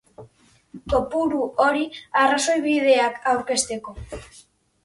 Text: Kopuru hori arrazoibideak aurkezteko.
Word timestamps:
Kopuru 0.93 1.41
hori 1.65 1.83
arrazoibideak 2.23 3.21
aurkezteko. 3.35 3.99